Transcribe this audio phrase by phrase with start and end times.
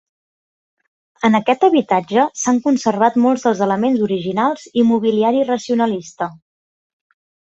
[1.27, 6.31] En aquest habitatge s'han conservat molts dels elements originals i mobiliari racionalista.